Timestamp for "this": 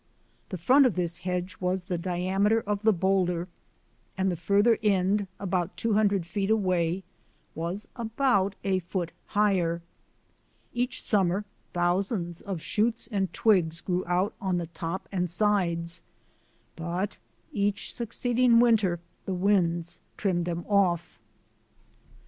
0.95-1.19